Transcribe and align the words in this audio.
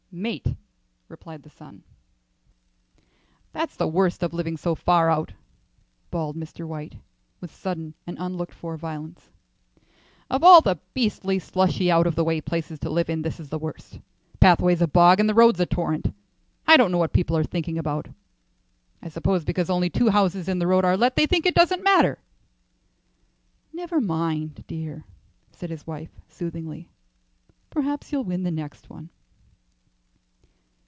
"Mate," 0.13 0.57
replied 1.07 1.43
the 1.43 1.49
son. 1.49 1.83
"That's 3.53 3.77
the 3.77 3.87
worst 3.87 4.21
of 4.21 4.33
living 4.33 4.57
so 4.57 4.75
far 4.75 5.09
out," 5.09 5.31
bawled 6.09 6.35
Mr. 6.35 6.67
White, 6.67 6.95
with 7.39 7.55
sudden 7.55 7.93
and 8.05 8.17
unlooked 8.19 8.53
for 8.53 8.75
violence; 8.75 9.29
"of 10.29 10.43
all 10.43 10.59
the 10.59 10.79
beastly, 10.93 11.39
slushy, 11.39 11.89
out 11.89 12.07
of 12.07 12.15
the 12.15 12.25
way 12.25 12.41
places 12.41 12.77
to 12.79 12.89
live 12.89 13.09
in, 13.09 13.21
this 13.21 13.39
is 13.39 13.47
the 13.47 13.57
worst. 13.57 14.01
Pathway's 14.41 14.81
a 14.81 14.87
bog, 14.87 15.21
and 15.21 15.29
the 15.29 15.33
road's 15.33 15.61
a 15.61 15.65
torrent. 15.65 16.13
I 16.67 16.75
don't 16.75 16.91
know 16.91 16.97
what 16.97 17.13
people 17.13 17.37
are 17.37 17.45
thinking 17.45 17.77
about. 17.77 18.09
I 19.01 19.07
suppose 19.07 19.45
because 19.45 19.69
only 19.69 19.89
two 19.89 20.09
houses 20.09 20.49
in 20.49 20.59
the 20.59 20.67
road 20.67 20.83
are 20.83 20.97
let, 20.97 21.15
they 21.15 21.25
think 21.25 21.45
it 21.45 21.55
doesn't 21.55 21.83
matter." 21.83 22.19
"Never 23.71 24.01
mind, 24.01 24.65
dear," 24.67 25.05
said 25.53 25.69
his 25.69 25.87
wife, 25.87 26.11
soothingly; 26.27 26.89
"perhaps 27.69 28.11
you'll 28.11 28.25
win 28.25 28.43
the 28.43 28.51
next 28.51 28.89
one." 28.89 29.09